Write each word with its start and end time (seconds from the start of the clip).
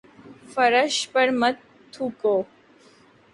فرش 0.53 0.95
پر 1.13 1.27
مت 1.39 1.57
تھوکو 1.93 2.35